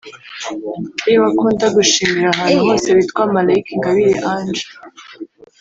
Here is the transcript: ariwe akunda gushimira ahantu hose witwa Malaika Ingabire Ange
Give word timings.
ariwe 1.03 1.25
akunda 1.31 1.65
gushimira 1.75 2.27
ahantu 2.31 2.59
hose 2.67 2.87
witwa 2.95 3.21
Malaika 3.35 3.69
Ingabire 3.75 4.15
Ange 4.33 4.63